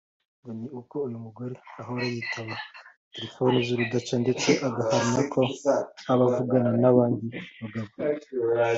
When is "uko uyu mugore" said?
0.79-1.53